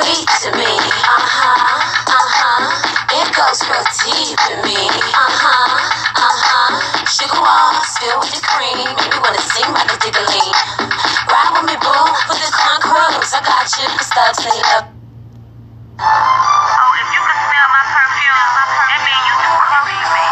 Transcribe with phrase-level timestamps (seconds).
[0.00, 0.64] sweet to me.
[0.64, 1.60] Uh huh,
[2.08, 2.64] uh huh.
[3.20, 4.88] It goes real deep in me.
[5.12, 5.76] Uh huh,
[6.16, 7.04] uh huh.
[7.04, 8.80] Sugar walls filled with the cream.
[8.96, 10.52] Make me wanna sing by the diggling.
[11.28, 12.04] Ride with me, boo.
[12.32, 13.28] With the con cruise.
[13.36, 13.88] I got you.
[14.00, 14.88] Stop saying up.
[16.00, 18.40] Oh, if you could smell my perfume,
[18.88, 20.24] that means you too close to me.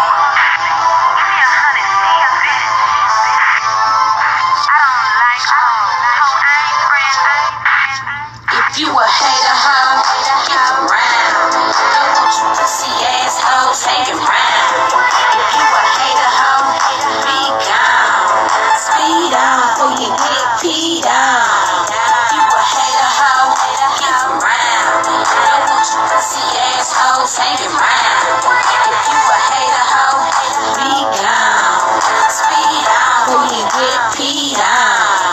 [8.78, 9.67] Give me a
[13.88, 16.76] If you a hater, hoe,
[17.24, 18.28] be gone.
[18.76, 19.32] Speed
[19.96, 21.88] you get peed on.
[21.88, 23.48] If you a hater, hoe,
[23.96, 24.12] get.
[25.40, 26.92] Don't want pussy ass
[27.40, 28.44] hanging round.
[28.92, 30.20] If you a hater, hoe,
[30.76, 32.28] be gone.
[32.28, 32.84] Speed
[33.56, 35.32] you get peed on.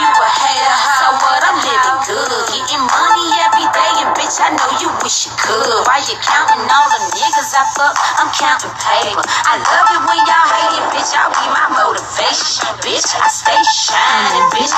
[0.00, 1.00] You a hater, hoe.
[1.04, 1.40] So what?
[1.44, 5.84] I'm living good, getting money every day, and bitch, I know you wish you could.
[5.84, 7.19] While you counting all the
[7.60, 9.20] I fuck, I'm counting paper.
[9.20, 11.12] I love it when y'all hate it, bitch.
[11.12, 13.04] Y'all be my motivation, bitch.
[13.20, 14.72] I stay shining, bitch.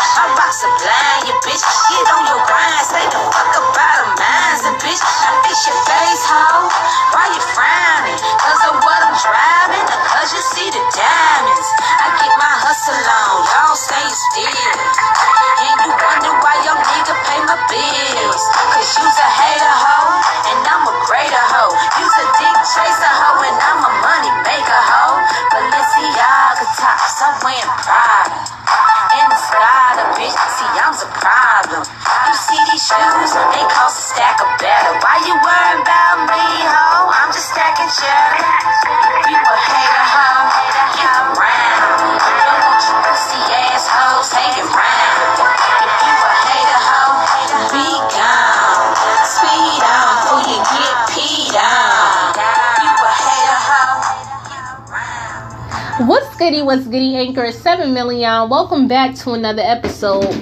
[56.62, 57.16] What's goody?
[57.16, 58.48] Anchor is 7 million.
[58.48, 60.32] Welcome back to another episode.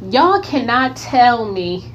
[0.00, 1.92] Y'all cannot tell me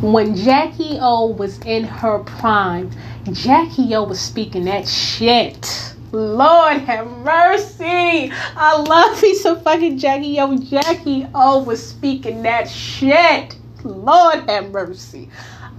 [0.00, 2.90] when Jackie O was in her prime,
[3.32, 5.94] Jackie O was speaking that shit.
[6.12, 8.32] Lord have mercy.
[8.56, 10.56] I love me some fucking Jackie O.
[10.56, 13.54] Jackie O was speaking that shit.
[13.84, 15.28] Lord have mercy.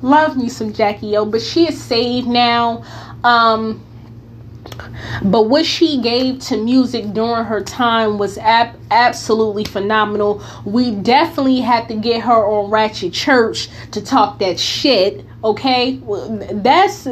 [0.03, 2.83] Love me some Jackie O, but she is saved now.
[3.23, 3.83] Um,
[5.23, 10.43] but what she gave to music during her time was ab- absolutely phenomenal.
[10.65, 15.25] We definitely had to get her on Ratchet Church to talk that shit.
[15.43, 15.99] Okay,
[16.53, 17.07] that's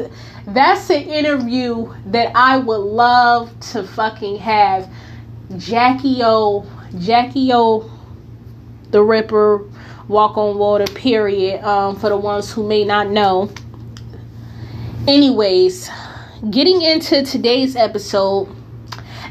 [0.47, 4.89] that's an interview that I would love to fucking have.
[5.57, 6.65] Jackie O,
[6.99, 7.89] Jackie O,
[8.91, 9.67] the Ripper,
[10.07, 10.85] Walk on Water.
[10.85, 11.63] Period.
[11.63, 13.51] Um, for the ones who may not know.
[15.07, 15.89] Anyways,
[16.49, 18.47] getting into today's episode,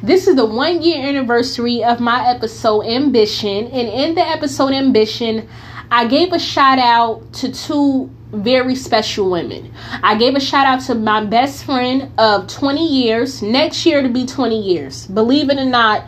[0.02, 3.66] this is the one year anniversary of my episode Ambition.
[3.68, 5.48] And in the episode Ambition,
[5.90, 9.72] I gave a shout out to two very special women.
[10.02, 14.08] I gave a shout out to my best friend of 20 years, next year to
[14.10, 15.06] be 20 years.
[15.06, 16.04] Believe it or not,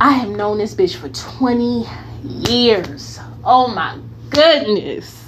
[0.00, 1.86] I have known this bitch for 20
[2.50, 3.20] years.
[3.44, 3.96] Oh my
[4.30, 5.23] goodness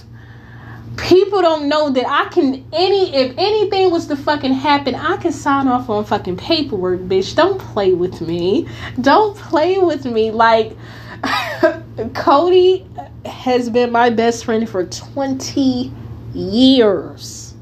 [0.96, 5.32] people don't know that I can any if anything was to fucking happen, I can
[5.32, 7.34] sign off on fucking paperwork, bitch.
[7.34, 8.68] Don't play with me.
[9.00, 10.30] Don't play with me.
[10.30, 10.76] Like
[12.14, 12.86] Cody
[13.24, 15.92] has been my best friend for 20
[16.34, 17.54] years.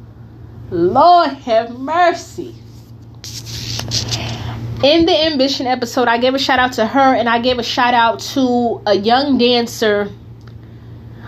[0.71, 2.55] Lord have mercy.
[4.83, 7.63] In the ambition episode, I gave a shout out to her and I gave a
[7.63, 10.11] shout out to a young dancer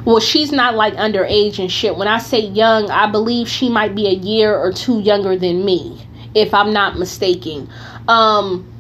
[0.07, 1.97] well she's not like underage and shit.
[1.97, 5.65] When i say young i believe she might be a year or two younger than
[5.67, 7.69] me if i'm not mistaken.
[8.09, 8.73] Um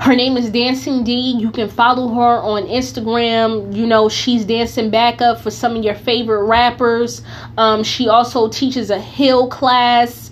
[0.00, 1.36] her name is dancing d.
[1.38, 3.74] You can follow her on instagram.
[3.74, 7.22] You know she's dancing backup for some of your favorite rappers.
[7.56, 10.30] Um she also teaches a hill class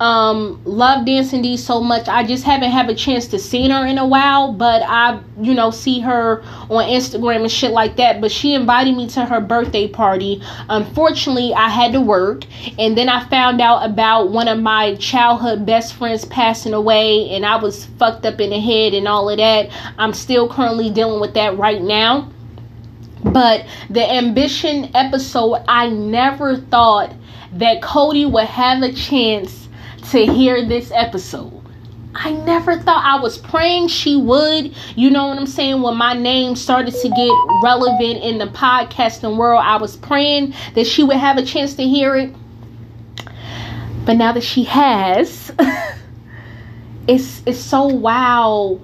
[0.00, 2.06] um love dancing d so much.
[2.08, 5.54] I just haven't had a chance to see her in a while but i you
[5.54, 8.20] know see her on instagram and shit like that.
[8.20, 10.40] But she invited me to her birthday party.
[10.68, 12.44] Unfortunately i had to work.
[12.78, 17.44] And then i found out about one of my childhood best friends passing away and
[17.44, 19.70] i was fucked up in the head and all of that.
[19.98, 22.30] I'm still currently dealing with that right now.
[23.24, 27.12] But the ambition episode i never thought
[27.54, 29.67] that cody would have a chance
[30.10, 31.52] to hear this episode.
[32.14, 34.74] I never thought I was praying she would.
[34.96, 35.82] You know what I'm saying?
[35.82, 37.30] When my name started to get
[37.62, 41.82] relevant in the podcasting world, I was praying that she would have a chance to
[41.82, 42.34] hear it.
[44.04, 45.52] But now that she has,
[47.06, 48.80] it's it's so wow.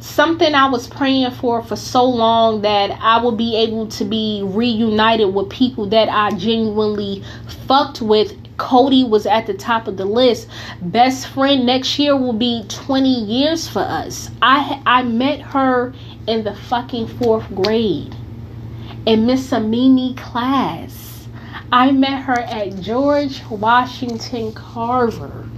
[0.00, 4.42] Something I was praying for for so long that I will be able to be
[4.44, 7.22] reunited with people that I genuinely
[7.66, 10.48] fucked with Cody was at the top of the list.
[10.82, 14.30] Best friend next year will be 20 years for us.
[14.42, 15.94] I I met her
[16.26, 18.14] in the fucking fourth grade
[19.06, 21.26] in Miss Amini class.
[21.72, 25.48] I met her at George Washington Carver,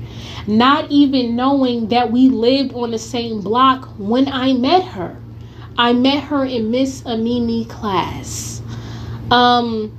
[0.46, 5.16] not even knowing that we lived on the same block when I met her.
[5.78, 8.60] I met her in Miss Amini class.
[9.30, 9.96] Um,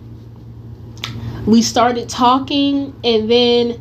[1.45, 3.79] we started talking and then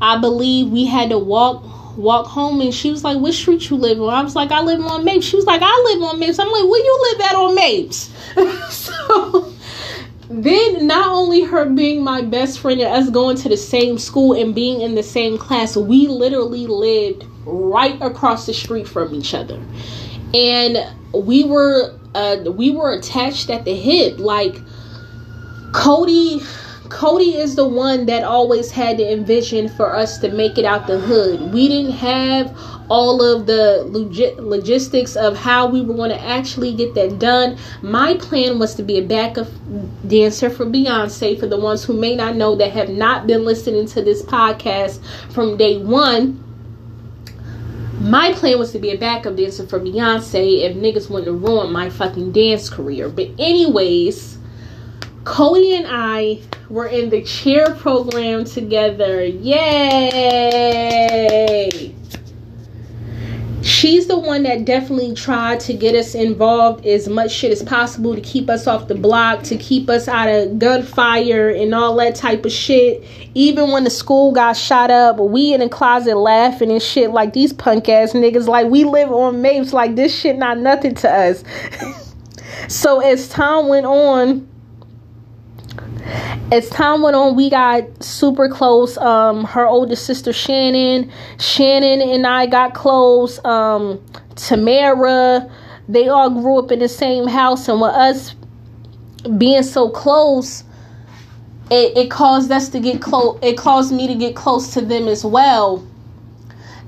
[0.00, 1.64] I believe we had to walk
[1.96, 4.12] walk home and she was like, What street you live on?
[4.12, 5.26] I was like, I live on Mapes.
[5.26, 6.38] She was like, I live on Mapes.
[6.38, 8.10] I'm like, Where you live at on Mapes?
[8.74, 9.52] so
[10.28, 14.32] then not only her being my best friend and us going to the same school
[14.32, 19.34] and being in the same class, we literally lived right across the street from each
[19.34, 19.62] other.
[20.32, 20.78] And
[21.12, 24.18] we were uh we were attached at the hip.
[24.18, 24.56] Like
[25.72, 26.40] Cody
[26.92, 30.86] Cody is the one that always had the envision for us to make it out
[30.86, 31.52] the hood.
[31.52, 32.54] We didn't have
[32.90, 37.56] all of the log- logistics of how we were going to actually get that done.
[37.80, 39.48] My plan was to be a backup
[40.06, 41.40] dancer for Beyonce.
[41.40, 45.00] For the ones who may not know that have not been listening to this podcast
[45.32, 46.44] from day one,
[48.00, 51.72] my plan was to be a backup dancer for Beyonce if niggas wouldn't have ruined
[51.72, 53.08] my fucking dance career.
[53.08, 54.31] But, anyways,
[55.24, 59.24] Cody and I were in the cheer program together.
[59.24, 60.42] Yay!
[63.62, 68.16] She's the one that definitely tried to get us involved as much shit as possible
[68.16, 72.16] to keep us off the block, to keep us out of gunfire and all that
[72.16, 73.04] type of shit.
[73.34, 77.32] Even when the school got shot up, we in the closet laughing and shit like
[77.34, 78.48] these punk ass niggas.
[78.48, 81.44] Like we live on Mapes, like this shit not nothing to us.
[82.68, 84.48] so as time went on,
[86.52, 88.98] as time went on, we got super close.
[88.98, 93.42] Um, her older sister Shannon, Shannon and I got close.
[93.44, 94.04] Um,
[94.36, 95.50] Tamara,
[95.88, 98.34] they all grew up in the same house, and with us
[99.38, 100.64] being so close,
[101.70, 103.38] it, it caused us to get close.
[103.42, 105.86] It caused me to get close to them as well.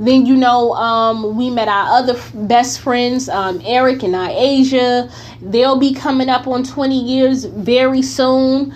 [0.00, 5.10] Then you know, um, we met our other best friends, um, Eric and Naisha.
[5.40, 8.74] They'll be coming up on 20 years very soon.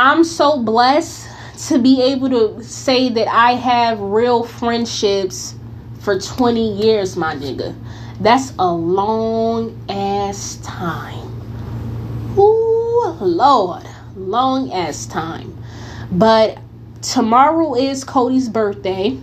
[0.00, 1.28] I'm so blessed
[1.68, 5.56] to be able to say that I have real friendships
[5.98, 7.74] for 20 years, my nigga.
[8.20, 11.34] That's a long ass time.
[12.38, 13.84] Ooh, Lord,
[14.14, 15.58] long ass time.
[16.12, 16.58] But
[17.02, 19.18] tomorrow is Cody's birthday.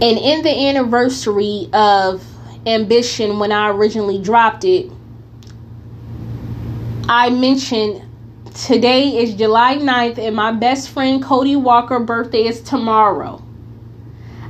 [0.00, 2.26] And in the anniversary of
[2.66, 4.90] Ambition, when I originally dropped it,
[7.08, 8.07] I mentioned
[8.54, 13.42] Today is July 9th, and my best friend Cody Walker birthday is tomorrow.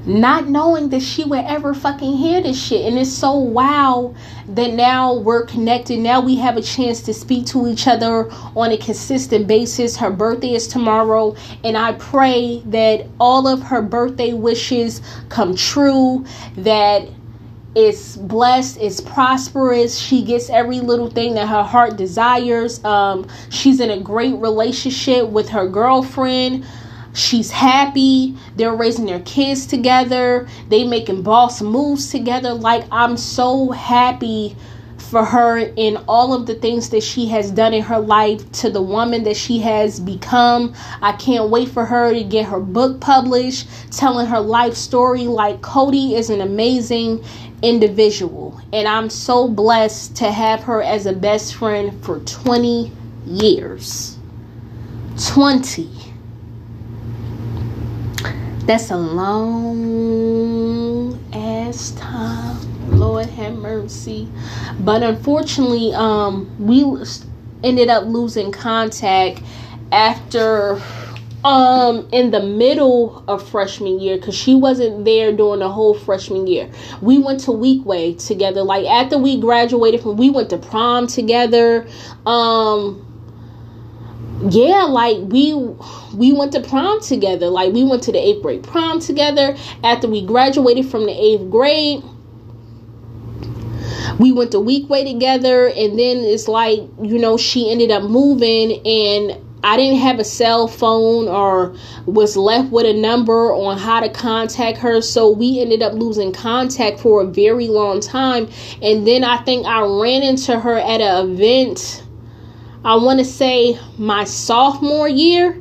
[0.06, 2.86] Not knowing that she would ever fucking hear this shit.
[2.86, 4.14] And it's so wow
[4.48, 5.98] that now we're connected.
[5.98, 9.96] Now we have a chance to speak to each other on a consistent basis.
[9.96, 16.24] Her birthday is tomorrow, and I pray that all of her birthday wishes come true.
[16.56, 17.08] That
[17.78, 19.98] is blessed, is prosperous.
[19.98, 22.82] She gets every little thing that her heart desires.
[22.84, 26.66] Um, she's in a great relationship with her girlfriend.
[27.14, 28.36] She's happy.
[28.56, 30.48] They're raising their kids together.
[30.68, 32.52] They making boss moves together.
[32.52, 34.56] Like I'm so happy
[35.08, 38.70] for her in all of the things that she has done in her life to
[38.70, 40.74] the woman that she has become.
[41.02, 45.24] I can't wait for her to get her book published, telling her life story.
[45.24, 47.24] Like Cody is an amazing
[47.62, 52.92] individual, and I'm so blessed to have her as a best friend for 20
[53.26, 54.18] years.
[55.26, 55.88] 20.
[58.66, 59.88] That's a long
[61.32, 62.67] ass time.
[62.98, 64.28] Lord have mercy.
[64.80, 66.84] But unfortunately, um, we
[67.62, 69.42] ended up losing contact
[69.92, 70.80] after
[71.44, 76.48] um in the middle of freshman year because she wasn't there during the whole freshman
[76.48, 76.68] year
[77.00, 81.86] we went to Weequahic together like after we graduated from we went to prom together
[82.26, 83.04] um
[84.50, 85.54] yeah, like we
[86.14, 87.48] we went to prom together.
[87.48, 89.56] Like we went to the eighth grade prom together.
[89.82, 92.02] After we graduated from the eighth grade,
[94.18, 98.86] we went to Weequahic together, and then it's like you know she ended up moving,
[98.86, 101.74] and I didn't have a cell phone or
[102.06, 105.00] was left with a number on how to contact her.
[105.00, 108.48] So we ended up losing contact for a very long time.
[108.80, 112.04] And then I think I ran into her at an event,
[112.84, 115.60] I want to say my sophomore year.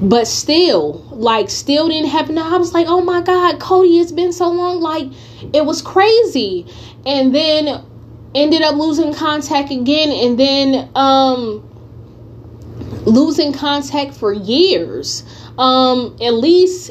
[0.00, 2.36] But still, like, still didn't happen.
[2.36, 4.80] I was like, oh my God, Cody, it's been so long.
[4.80, 5.08] Like,
[5.54, 6.66] it was crazy.
[7.06, 7.82] And then
[8.34, 10.10] ended up losing contact again.
[10.12, 11.62] And then, um,
[13.06, 15.24] losing contact for years.
[15.56, 16.90] Um, at least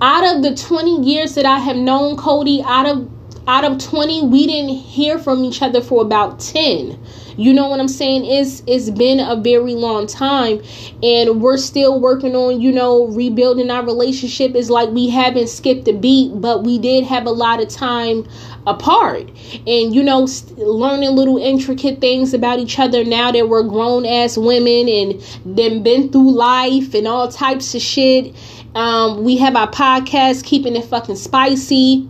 [0.00, 3.10] out of the 20 years that I have known Cody, out of
[3.48, 7.02] out of 20, we didn't hear from each other for about 10.
[7.38, 8.26] You know what I'm saying?
[8.26, 10.60] It's it's been a very long time
[11.02, 14.54] and we're still working on, you know, rebuilding our relationship.
[14.54, 18.28] It's like we haven't skipped a beat, but we did have a lot of time
[18.66, 19.30] apart
[19.66, 20.28] and you know
[20.58, 25.82] learning little intricate things about each other now that we're grown ass women and then
[25.82, 28.34] been through life and all types of shit
[28.74, 32.06] um, we have our podcast keeping it fucking spicy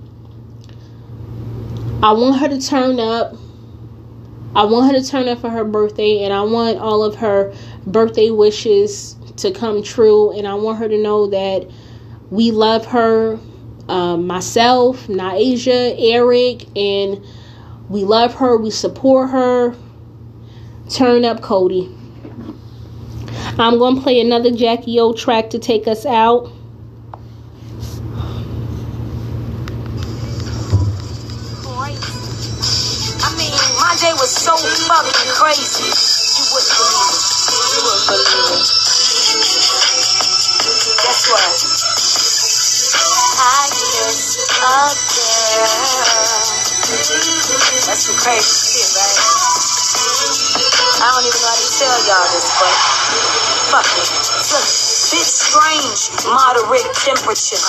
[2.02, 3.34] i want her to turn up
[4.54, 7.52] i want her to turn up for her birthday and i want all of her
[7.86, 11.68] birthday wishes to come true and i want her to know that
[12.30, 13.38] we love her
[13.88, 17.24] um, myself, Naisha, Eric, and
[17.88, 19.74] we love her, we support her.
[20.90, 21.94] Turn up Cody.
[23.58, 26.50] I'm going to play another Jackie O track to take us out.
[34.48, 35.84] So fucking crazy.
[35.84, 37.20] You wouldn't believe it.
[37.68, 38.64] You wouldn't believe it.
[41.04, 41.52] Guess what?
[43.44, 45.68] I kissed a girl.
[47.92, 49.20] That's some crazy shit, right?
[50.96, 52.72] I don't even know how to tell y'all this, but
[53.68, 54.08] fuck it.
[54.48, 57.60] Look, bit strange, moderate temperature.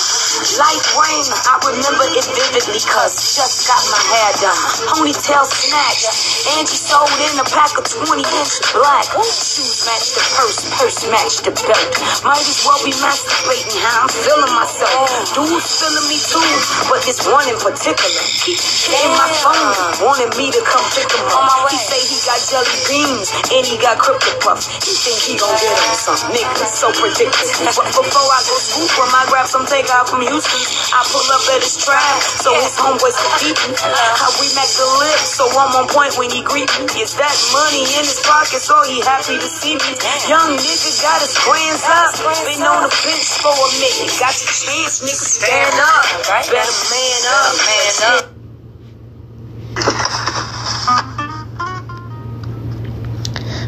[0.60, 4.60] Light rain, I remember it vividly, cause just got my hair done.
[4.92, 6.12] Ponytail snatched.
[6.60, 9.08] Angie sold in a pack of 20 inch black.
[9.24, 11.88] Shoes match the purse, purse match the belt.
[12.28, 15.08] Might as well be masturbating how I'm feeling myself.
[15.32, 16.52] Dudes feeling me too,
[16.92, 18.22] but this one in particular.
[18.44, 21.72] Keep hitting my phone, wanted me to come pick him up.
[21.72, 24.68] He say he got jelly beans and he got crypto puffs.
[24.84, 27.29] He think he gon' get him some nigga, so ridiculous.
[27.30, 30.62] Before I go scoop him, I grab some takeout from Houston.
[30.90, 33.72] I pull up at his trap, so his homeboys can keep him.
[34.18, 36.86] How we make the lip, so I'm on point when he greet me.
[36.98, 39.90] Is that money in his pocket, so he happy to see me.
[40.26, 44.10] Young nigga got his hands up, been on the bench for a minute.
[44.18, 46.02] Got your chance, nigga, stand up.
[46.50, 48.40] Better man up, man up.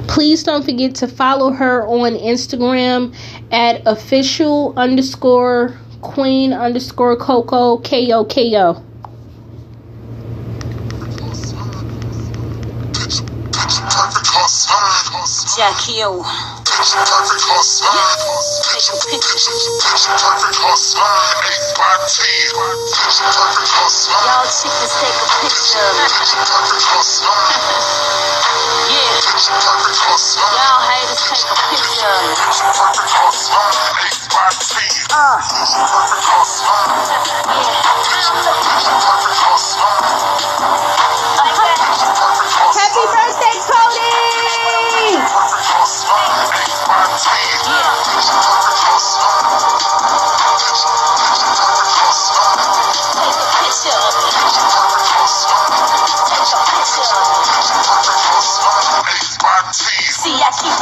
[0.09, 3.15] Please don't forget to follow her on Instagram
[3.53, 8.83] at official underscore queen underscore coco k o k o.
[15.57, 16.25] Jackie O.
[18.63, 19.53] Take a picture.
[24.25, 25.93] Y'all chickens take a picture.
[28.91, 29.23] Yeah.
[30.57, 30.82] Y'all
[31.13, 31.19] me.
[35.13, 35.37] Uh.
[42.73, 44.13] Happy birthday, Cody!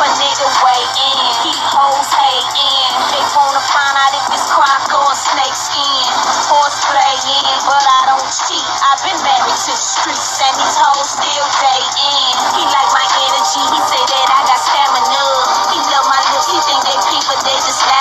[0.00, 1.18] A nigga waiting.
[1.44, 2.92] Keep hoes hating.
[3.12, 6.04] They wanna find out if it's crock or snake skin.
[6.48, 8.64] Horseplaying, but I don't cheat.
[8.80, 12.34] I've been married to the streets, and these hoes still dating.
[12.56, 13.64] He like my energy.
[13.76, 15.24] He say that I got stamina.
[15.68, 16.48] He love my lips.
[16.48, 16.96] He think they
[17.28, 17.99] but they just lavender.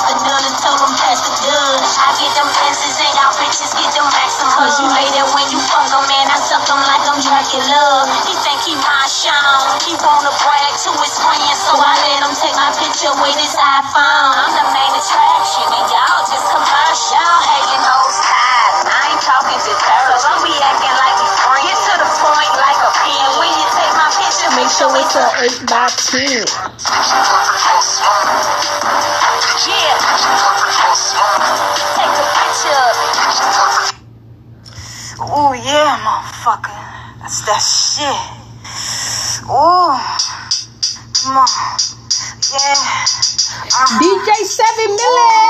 [0.00, 1.76] off the gun and told them pass the gun.
[1.76, 4.48] I get them asses and y'all bitches get them maximum.
[4.56, 6.26] Cause you made it when you fuck them, man.
[6.32, 8.08] I suck them like I'm Dracula.
[8.24, 9.76] He think he my Sean.
[9.84, 13.52] He wanna brag to his friends, so I let him take my picture with his
[13.52, 14.32] iPhone.
[14.40, 17.32] I'm the main attraction and y'all just commercial.
[17.44, 18.88] Hating hoes tired.
[18.88, 20.00] I ain't talking to her.
[20.16, 21.68] So don't be acting like we friends.
[21.68, 23.26] Get to the point like a pen.
[23.36, 25.28] When you take my picture, make sure it's a
[25.60, 27.39] 8 by 10
[29.66, 29.98] yeah.
[31.96, 32.80] Take a picture
[35.20, 36.72] of yeah, motherfucker.
[37.20, 38.20] That's that shit.
[39.44, 40.00] Ooh.
[41.12, 41.48] Come on.
[42.50, 43.04] Yeah.
[44.00, 45.40] DJ 7 Million.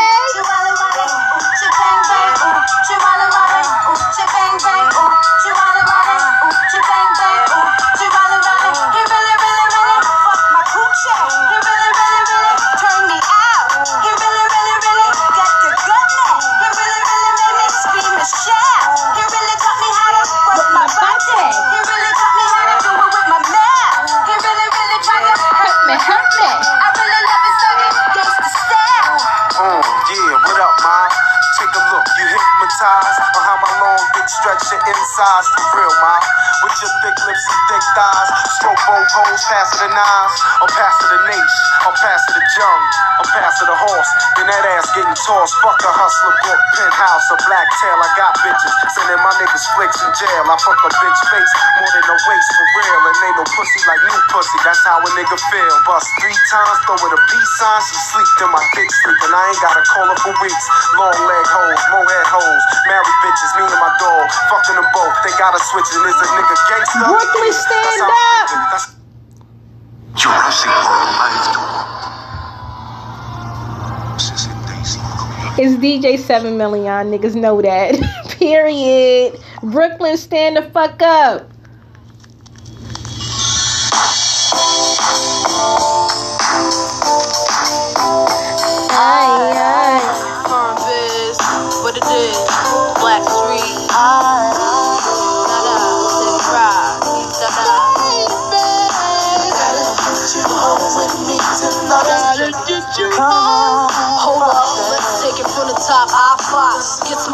[38.90, 41.22] Holes, pass it the knives, or pass it the
[41.80, 42.82] nace, or pass it the jung,
[43.20, 44.10] or pass it the horse.
[44.36, 45.54] Then that ass getting tossed.
[45.62, 47.98] Fuck a hustler book, penthouse, a black tail.
[47.98, 50.44] I got bitches, sending my niggas flicks in jail.
[50.48, 53.80] I fuck a bitch face more than a waist for real, and ain't no pussy
[53.88, 54.58] like new pussy.
[54.64, 55.74] That's how a nigga feel.
[55.86, 57.80] Bust three times, throw it a peace sign.
[57.88, 60.66] She sleep in my dick sleep, and I ain't gotta call her for weeks.
[60.96, 65.14] Long leg hoes, mohead hoes, married bitches, me and my dog, fucking them both.
[65.24, 67.04] They gotta switch, and is a nigga gangster?
[67.08, 68.16] Brooklyn, stand That's how up.
[70.92, 71.69] I'm living.
[75.58, 77.10] It's DJ 7 million.
[77.10, 77.98] Niggas know that.
[78.38, 79.38] Period.
[79.62, 81.50] Brooklyn, stand the fuck up.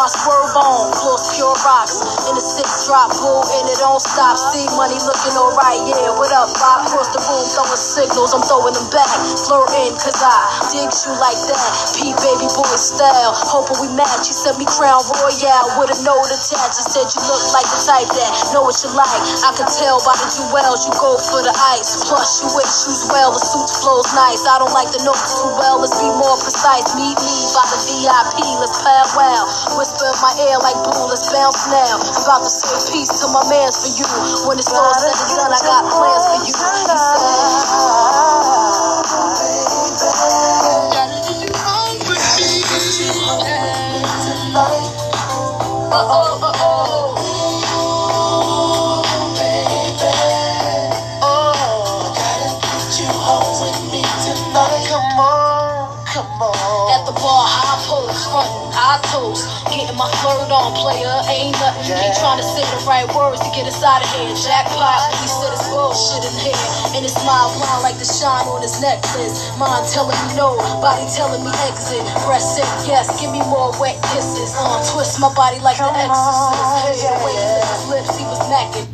[0.06, 0.94] My swerve on,
[1.34, 1.98] pure rocks.
[2.30, 4.40] In the six drop, bull, and it don't stop.
[4.40, 6.08] See money looking alright, yeah.
[6.16, 6.48] What up?
[6.56, 9.12] I cross the room, throwing signals, I'm throwing them back.
[9.44, 10.32] Flirting, cause I
[10.72, 11.70] dig you like that.
[12.00, 14.24] P baby boy style, hoping we match.
[14.24, 16.80] You sent me Crown Royal with a note attached.
[16.80, 19.20] I said you look like the type that know what you like.
[19.44, 22.08] I can tell by the jewels you go for the ice.
[22.08, 24.48] Plus you wear shoes well, the suit flows nice.
[24.48, 26.88] I don't like the notes too well, let's be more precise.
[26.96, 29.44] Meet me by the VIP, let's powwow.
[29.76, 32.00] Whisper in my ear like blue, let's bounce now.
[32.00, 34.06] I'm about peace to my mans for you.
[34.46, 36.46] When it's all said and done, I got plans for you.
[36.46, 36.86] He said.
[45.92, 46.76] Uh-oh, uh-oh.
[56.18, 56.65] At
[58.30, 59.46] frontin', I toast.
[59.70, 61.94] Getting my flirt on, player, ain't nothing.
[61.94, 64.30] Ain't trying to say the right words to get us out of here.
[64.36, 66.62] Jackpot, he said it's bullshit in here.
[66.96, 69.50] And his smile blind like the shine on his necklace.
[69.58, 72.02] Mind telling me no, body telling me exit.
[72.26, 74.54] Breast said yes, give me more wet kisses.
[74.56, 76.60] Uh, twist my body like the exorcist.
[76.84, 78.88] Hey, the way he licked his lips, he was macking.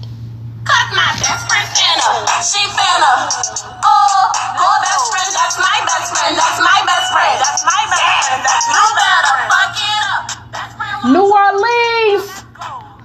[0.65, 2.27] Cut my best friend Anna.
[2.43, 3.72] She finna.
[3.85, 6.35] Oh, your best friend, that's my best friend.
[6.39, 7.37] That's my best friend.
[7.43, 8.43] That's my best friend.
[8.47, 10.25] That's you better fuck it up.
[10.53, 10.75] Best
[11.11, 12.29] New Orleans.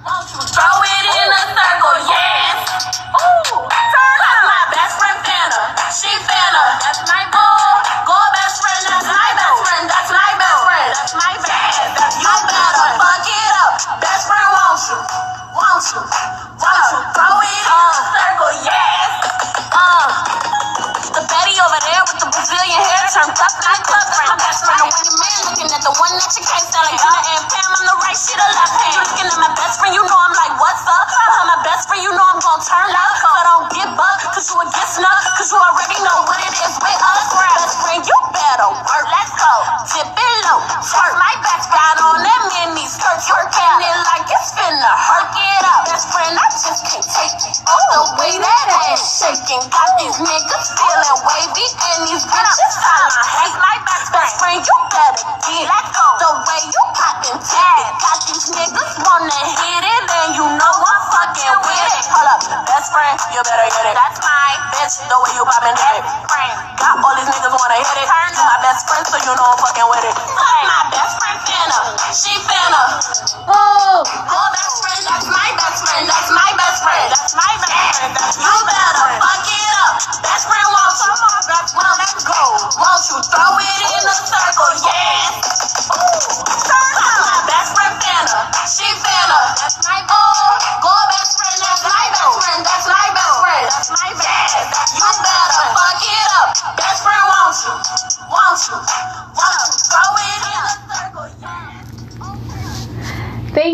[0.05, 1.97] won't you throw it in a circle?
[2.09, 2.56] Yes.
[46.75, 47.57] Can't take it.
[47.63, 53.23] The way that ass shaking got these niggas feeling wavy and these bitches holla.
[53.39, 54.59] Hate my best friend.
[54.59, 56.07] You better get Let go.
[56.19, 57.87] The way you poppin' tag.
[58.03, 61.76] Got these niggas wanna hit it and you know I'm fucking with it.
[62.07, 63.95] Hold up, best friend, you better get it.
[63.97, 64.95] That's my bitch.
[65.07, 66.03] The way you poppin' get it.
[66.79, 68.07] Got all these niggas wanna hit it.
[68.07, 70.15] Turn to my best friend so you know I'm fucking with it.
[70.15, 71.79] Fuck my best friend finna.
[72.15, 72.83] She finna.
[73.51, 74.03] Oh,
[74.55, 76.03] best friend, that's my best friend.
[76.07, 77.07] That's my best friend.
[77.11, 78.11] That's my best friend.
[78.15, 79.93] That's you better fuck it up.
[80.23, 81.11] Best friend wants you.
[81.75, 82.41] Well, let's go.
[82.79, 84.71] Won't you throw it in the circle?
[84.87, 85.43] Yeah.
[85.91, 86.86] Ooh,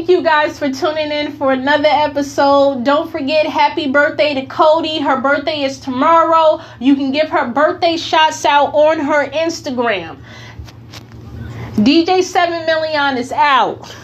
[0.03, 2.83] Thank you guys for tuning in for another episode.
[2.83, 4.99] Don't forget, happy birthday to Cody.
[4.99, 6.61] Her birthday is tomorrow.
[6.81, 10.17] You can give her birthday shots out on her Instagram.
[11.75, 13.95] DJ 7 Million is out.